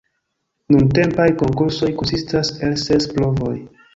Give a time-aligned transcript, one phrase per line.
[0.75, 3.55] Nuntempaj konkursoj konsistas el ses provoj.